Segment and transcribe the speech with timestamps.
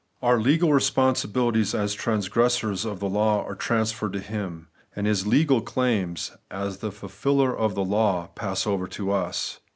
[0.21, 5.27] 101 Our legal responsibilities as transgressors of the law are transferred to Him; and His
[5.27, 9.59] legal claims, as the fulfiller of the law, pass over to us.